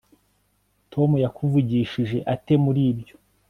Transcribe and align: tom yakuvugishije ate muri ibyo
tom 0.91 1.09
yakuvugishije 1.25 2.17
ate 2.33 2.53
muri 2.63 2.81
ibyo 2.91 3.15